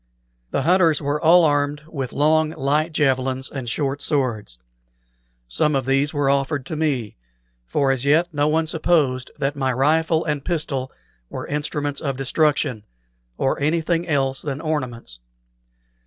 [0.49, 4.57] The hunters were all armed with long, light javelins and short swords.
[5.47, 7.17] Some of these were offered to me,
[7.67, 10.91] for as yet no one supposed that my rifle and pistol
[11.29, 12.83] were instruments of destruction,
[13.37, 15.19] or anything else than ornaments.